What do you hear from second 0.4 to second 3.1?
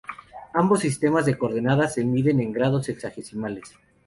Ambos sistemas de coordenadas se miden en grados